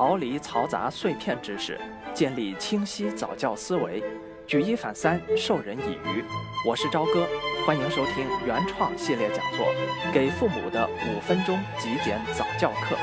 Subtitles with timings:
[0.00, 1.78] 逃离嘈杂碎片知识，
[2.14, 4.02] 建立清晰早教思维，
[4.46, 6.24] 举一反三，授人以渔。
[6.66, 7.28] 我是朝哥，
[7.66, 9.66] 欢迎收听原创系列讲座
[10.14, 12.96] 《给父母的五分钟极简早教课》。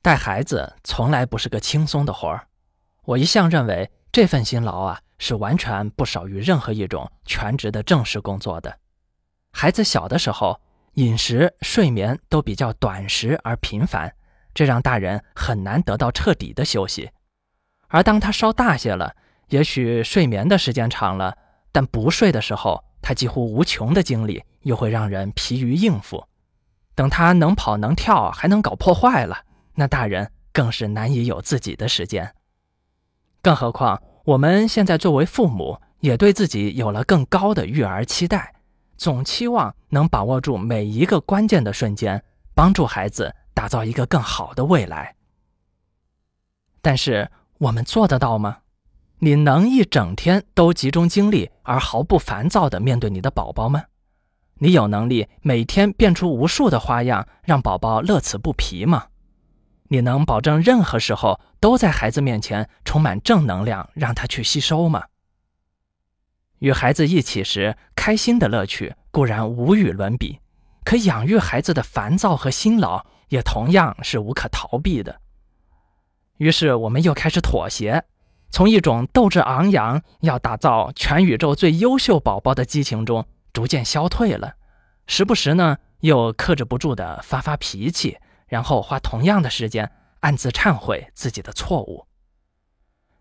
[0.00, 2.46] 带孩子从来不是个轻松的活儿，
[3.06, 8.78] 我一向认为这份辛劳啊，是完全不少于任何一种全职的正式工作的。
[9.50, 10.60] 孩子小的时候，
[10.94, 14.14] 饮食、睡眠都比较短时而频繁，
[14.54, 17.10] 这让大人很难得到彻底的休息。
[17.88, 19.14] 而当他稍大些了，
[19.48, 21.36] 也许睡眠的时间长了，
[21.72, 26.24] 但不睡的时候，他几乎无穷的精力又会让人疲于应付。
[26.94, 32.34] 等他能跑能跳，还能搞破坏了，那大人更是难以有自己的时间。
[33.42, 38.53] 更何况我们现在作为父母，也对自己有了更高的育儿期待。
[38.96, 42.22] 总期望能把握住每一个关键的瞬间，
[42.54, 45.14] 帮助孩子打造一个更好的未来。
[46.80, 48.58] 但是我们做得到吗？
[49.20, 53.84] 你能一整天都集中精力而毫不烦躁地面对你的宝宝吗？
[54.58, 59.06] 你有能力每天变出无数的花样，让宝宝乐此不疲吗？
[59.88, 65.04] 你能保证任何时候都在孩子面前充满正能量，让他去吸收吗？
[66.60, 70.40] 与孩子一起时，开心的乐趣固然无与伦比，
[70.84, 75.20] 可养育孩子的烦躁和辛劳也同样是无可逃避的。
[76.38, 78.04] 于是，我们又开始妥协，
[78.48, 84.54] 从一种斗志昂扬、要打造全宇宙最优秀宝宝的激情中逐渐消退了。
[85.06, 88.16] 时不时呢，又克制不住的发发脾气，
[88.46, 92.06] 然后花同样的时间暗自忏悔自己的错误。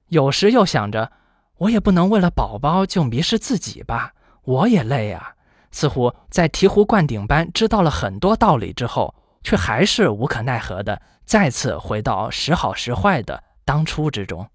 [0.08, 1.12] 有时又想着。
[1.58, 5.36] 我也不能为了宝宝就迷失自己吧，我也累啊。
[5.72, 14.48] 似乎在醍醐灌顶般知道了很多道理之后，却还是无可奈何的再次回到时好时坏的当初之中。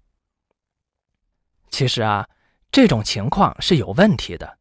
[1.69, 2.27] 其实啊，
[2.71, 4.57] 这种情况是有问题的，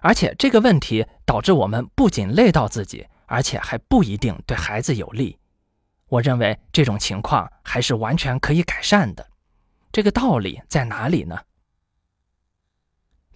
[0.00, 5.38] 而且这个问题导致我们不仅累到自己，而且还不一定对孩子有利。
[6.08, 9.26] 我认为这种情况还是完全可以改善的。
[9.92, 11.38] 这个道理在哪里呢？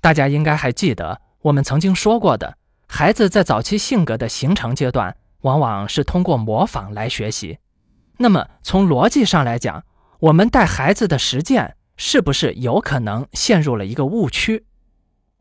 [0.02, 2.58] 大家应该还记得我们曾经说过的，
[2.88, 7.60] 孩子在早期性格的形成阶段，往往是通过模仿来学习。
[8.18, 9.84] 那么从逻辑上来讲，
[10.18, 14.66] 我们带孩子的实践是不是有可能陷入了一个误区？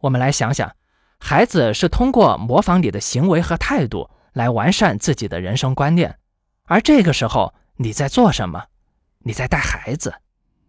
[0.01, 0.71] 我们来想想，
[1.19, 6.19] 孩子是通过模仿你的行为和态度来完善自己的人生观念，
[6.65, 8.65] 而这个时候你在做什么？
[9.23, 10.13] 你在带孩子，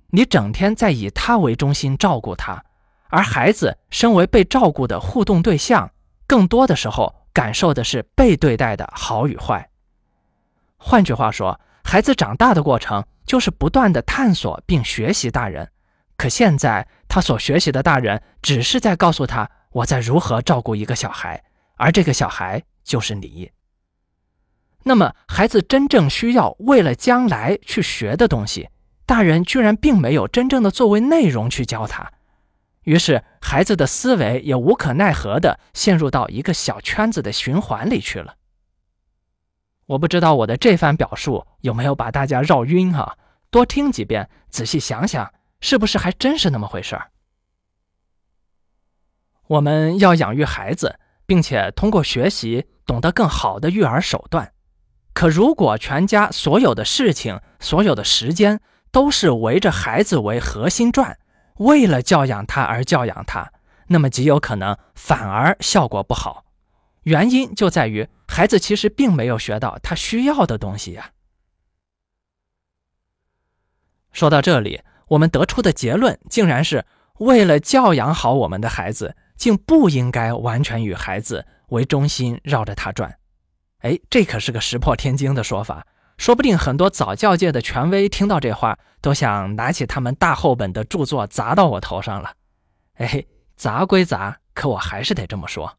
[0.09, 2.65] 你整天在以他为中心照顾他。
[3.13, 5.91] 而孩子身为被照顾的互动对象，
[6.27, 9.69] 更多的时候感受的是被对待的好与坏。
[10.79, 15.71] 换句话说，孩子长大的过程就是不断的探索并学习大人。
[16.17, 21.45] 可现在他所学习的大人只是在告诉他我在如何照顾一个小孩，
[21.77, 23.51] 而这个小孩就是你。
[24.85, 28.71] 那么，孩子真正需要为了将来去学的东西，
[29.05, 32.11] 大人居然并没有真正的作为内容去教他。
[32.85, 38.35] 于是，孩子的思维也无可奈何地陷入到一个小圈子的循环里去了。
[39.87, 43.17] 我不知道我的这番表述有没有把大家绕晕哈？
[43.51, 47.11] 多听几遍，仔细想想，是不是还真是那么回事儿？
[49.49, 54.53] 我们要养育孩子，并且通过学习懂得更好的育儿手段。
[55.13, 58.61] 可如果全家所有的事情、所有的时间
[58.91, 61.19] 都是围着孩子为核心转，
[61.57, 63.53] 为了教养他而教养他，
[63.89, 66.45] 那么极有可能反而效果不好。
[67.03, 71.11] 原因就在于孩子其实并没有学到他需要的东西呀。
[74.13, 76.85] 说到这里，我们得出的结论竟然是
[77.19, 83.19] 为了教养好我们的孩子，竟不应该完全以孩子为中心绕着他转。
[83.79, 85.87] 哎，这可是个石破天惊的说法。
[86.23, 92.35] 说不定很多早教界的权威听到这话，都想拿起他们大厚本的著作砸到我头上了。
[92.95, 93.25] 哎，
[93.57, 95.79] 砸归砸，可我还是得这么说。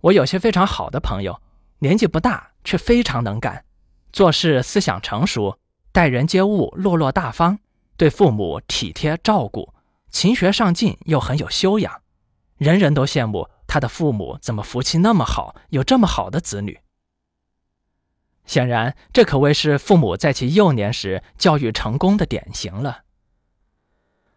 [0.00, 1.42] 我有些非常好的朋友，
[1.80, 3.66] 年纪不大，却非常能干，
[4.14, 5.58] 做事思想成熟，
[5.92, 7.58] 待人接物落落大方，
[7.98, 9.74] 对父母体贴照顾，
[10.08, 12.00] 勤学上进又很有修养，
[12.56, 16.80] 人人都羡慕他的父母怎么福气那么好，有这么好的子女。
[18.48, 23.02] 显然，这可谓是父母在其幼年时教育成功的典型了。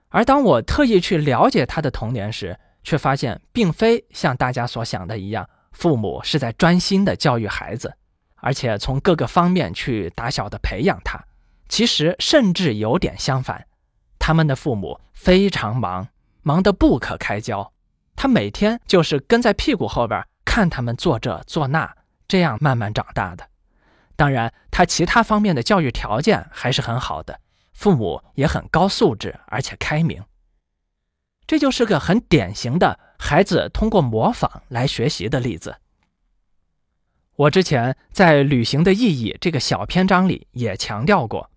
[0.10, 7.96] 而当我特意去了解他的童年时，却发现并非像大家所想的一样父母是在专心的教育孩子，
[8.36, 11.18] 而且从各个方面去打小的培养他。
[11.70, 13.66] 其实甚至有点相反，
[14.20, 16.10] 他们的父母非常忙，
[16.42, 17.72] 忙得不可开交。
[18.18, 21.96] 他每天就是跟在屁股后边看他们做这做那，
[22.28, 23.51] 这样慢慢长大的。
[24.16, 27.40] 当然，他其他方面的教育条件还是很好的，
[27.74, 30.24] 父母也很高素质，而且开明。
[31.48, 35.78] 这就是个很典型的孩子通过模仿来学习的例子。
[37.36, 41.50] 我之前在《旅行的意义》这个小篇章里也强调过，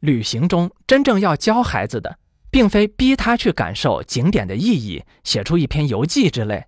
[0.00, 2.18] 旅行中真正要教孩子的，
[2.50, 6.66] 并非逼他去感受景点的意义，写出一篇游记之类，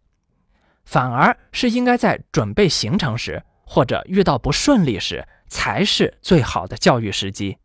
[0.85, 7.59] 反而是应该在准备行程时或者遇到不顺利时，才是最好的教育时机。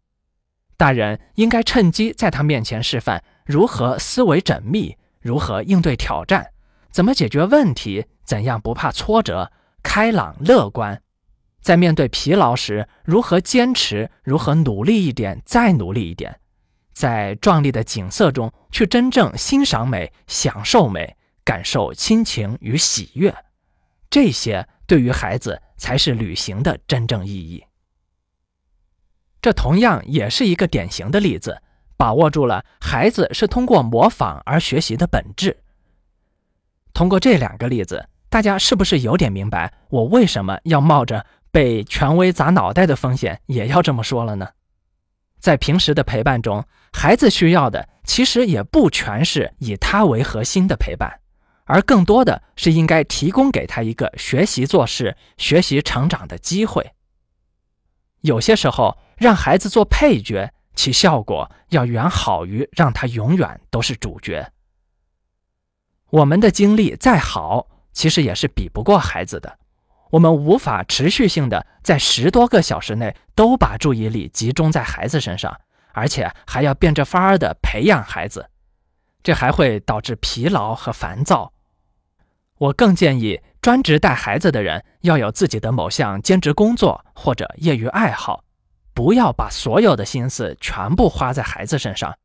[0.76, 3.24] 大人应该趁机在他面前示范。
[3.46, 4.98] 如何思维缜密？
[5.22, 6.52] 如何应对挑战？
[6.92, 8.06] 怎么解决问题？
[8.26, 9.52] 怎样不怕挫折？
[9.82, 11.02] 开朗乐观，
[11.62, 14.12] 在面对疲劳时，如何坚持？
[14.24, 16.40] 如何努力一点，再努力一点？
[16.94, 23.34] 在壮丽的景色中去真正欣赏美、享受美、感受亲情与喜悦，
[24.10, 27.64] 这些对于孩子才是旅行的真正意义。
[29.42, 31.62] 这同样也是一个典型的例子。
[31.96, 35.56] 把握住了孩子是通过模仿而学习的本质。
[36.94, 44.50] 通过这两个例子，大家是不是有点明白我为什么要冒着被权威砸脑袋的风险也要这么说了呢？
[45.40, 51.22] 在平时的陪伴中，孩子需要的其实也不全是以他为核心的陪伴，
[51.66, 56.94] 而更多的是应该提供给他一个学习做事、学习成长的机会。
[58.22, 60.54] 有些时候，让孩子做配角。
[60.76, 64.52] 其效果要远好于让他永远都是主角。
[66.10, 69.60] 我们的精力再好，其实也是比不过孩子的。
[70.10, 75.62] 我们无法持续性的在十多个小时内都把注意力集中在孩子身上，
[75.94, 78.50] 而且还要变着法儿的培养孩子，
[79.22, 81.53] 这还会导致疲劳和烦躁。
[82.64, 88.46] 我更建议专职带孩子的人要有自己的某项兼职工作或者业余爱好。
[88.94, 92.16] 不要把所有的心思全部花在孩子身上，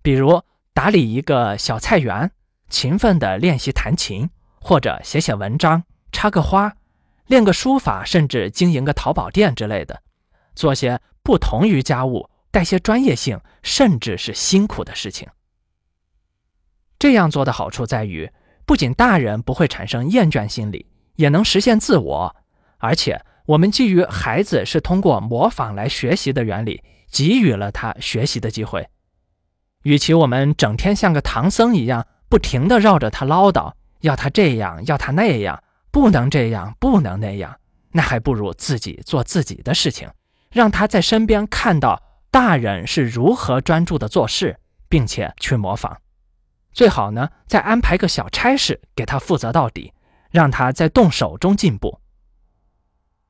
[0.00, 0.40] 比如
[0.72, 2.30] 打理一个小菜园，
[2.68, 4.28] 勤奋地练习弹琴，
[4.60, 5.82] 或者写写文章、
[6.12, 6.76] 插个花、
[7.26, 10.00] 练个书法，甚至经营个淘宝店之类的，
[10.54, 15.28] 做些不同于家务、带些专业性，甚至是辛苦的事情。
[17.00, 18.30] 这样做的好处在于，
[18.64, 20.86] 不仅大人不会产生厌倦心理，
[21.16, 22.36] 也能实现自我，
[22.78, 23.20] 而且。
[23.46, 26.80] 我们基于孩子是通过模仿来学习的原理，
[27.10, 28.88] 给予了他学习的机会。
[29.82, 33.72] 与其我们整天像个唐僧一样，不停地绕着他唠叨，
[34.02, 35.60] 要他这样，要他那样，
[35.90, 37.58] 不能这样，不能那样，
[37.90, 40.08] 那还不如自己做自己的事情，
[40.52, 42.00] 让他在身边看到
[42.30, 44.56] 大人是如何专注的做事，
[44.88, 45.98] 并且去模仿。
[46.72, 49.92] 最好呢，再安排个小差事给他负责到底，
[50.30, 52.00] 让他在动手中进步。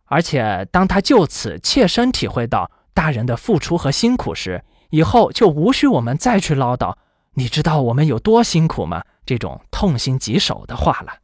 [0.05, 6.94] 而且，当他就此切身体会到大人的付出和辛苦时，以后就无需我们再去唠叨
[7.34, 11.15] “你知道我们有多辛苦吗？”这种痛心疾首的话了。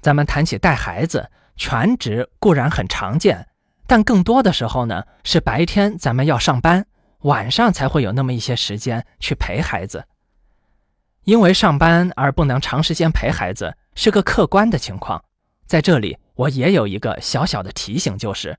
[0.00, 3.46] 咱们谈起带孩子，全职固然很常见，
[3.86, 6.86] 但更多的时候呢，是白天咱们要上班，
[7.26, 10.04] 晚上才会有那么一些时间去陪孩子。
[11.24, 15.22] 因为上班而不能长时间陪孩子，是个客观的情况，
[15.66, 16.16] 在这里。
[16.36, 18.58] 我也有一个小小的提醒，就是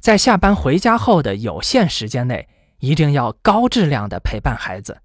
[0.00, 2.48] 在下班回家后的有限时间内，
[2.80, 5.00] 一定要高质量的陪伴孩子。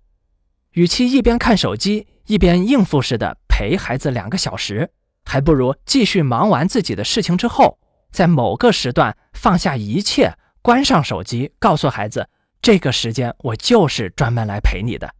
[0.71, 4.89] 与其一边看手机一边应付似的陪孩子两个小时，
[5.23, 7.77] 还不如继续忙完自己的事情之后，
[8.11, 12.27] 在某个时段放下一切，关上手机，告诉孩子，
[12.61, 15.13] 这个时间我就是专门来陪你的。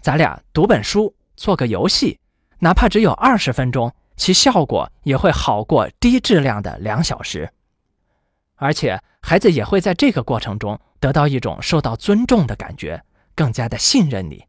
[0.00, 2.18] 咱俩读本书，做个游戏，
[2.58, 3.92] 哪怕只有二十分钟。
[4.16, 7.50] 其效果也会好过低质量的两小时，
[8.54, 13.02] 而且孩子也会在这个过程中得到一种受到尊重的感觉，
[13.34, 14.44] 更加的信任你。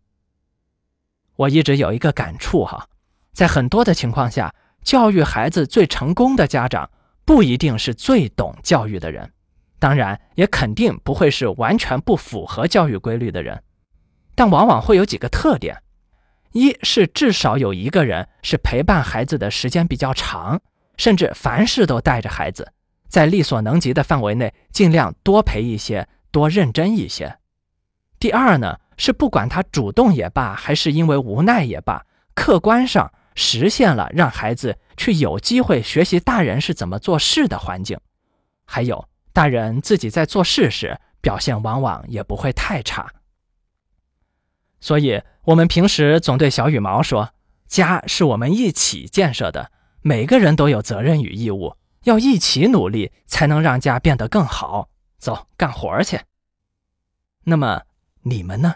[1.35, 2.87] 我一直有一个感触哈，
[3.33, 6.87] 在很多的情况下，教育孩子最成功的家长
[7.25, 9.33] 不一定是最懂教育的人，
[9.85, 13.61] 当然也肯定不会是完全不符合教育规律的人，
[14.33, 15.79] 但往往会有几个特点。
[16.53, 20.59] 一是至少有一个人是陪伴孩子的时间比较长，
[20.97, 22.73] 甚至凡事都带着孩子，
[23.07, 27.37] 在力所能及的范围内尽量多陪一些，多认真一些。
[28.17, 37.95] 第二呢，是不管他主动也罢，还是因为无奈也罢，客观上实现了让孩子去有机会学习大人是怎么做事的环境，
[38.65, 43.11] 还有大人自己在做事时表现往往也不会太差。
[44.79, 47.33] 所以，我们平时总对小羽毛说
[47.67, 54.89] ：“家是我们一起建设的，每个人都有责任与义务，要一起努力，才能让家变得更好。”
[55.19, 56.21] 走，干活去。
[57.43, 57.81] 那么
[58.21, 58.75] 你们呢？